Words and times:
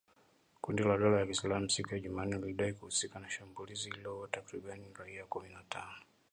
Kundi 0.61 0.83
la 0.83 0.97
dola 0.97 1.19
ya 1.19 1.25
kiislamu 1.25 1.69
siku 1.69 1.93
ya 1.93 1.99
Jumanne, 1.99 2.37
lilidai 2.37 2.73
kuhusika 2.73 3.19
na 3.19 3.29
shambulizi 3.29 3.89
lililoua 3.89 4.27
takribani 4.27 4.85
raia 4.93 5.25
kumi 5.25 5.49
na 5.49 5.63
tano 5.69 6.01